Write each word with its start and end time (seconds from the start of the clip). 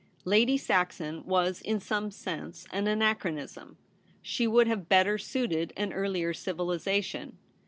Lady 0.25 0.57
Saxon 0.57 1.23
was 1.27 1.61
in 1.61 1.79
some 1.79 2.09
sense 2.09 2.65
an 2.71 2.87
anachronism; 2.87 3.77
she 4.23 4.47
would 4.47 4.65
have 4.65 4.89
better 4.89 5.19
suited 5.19 5.73
an 5.77 5.93
earlier 5.93 6.33
civilization. 6.33 7.37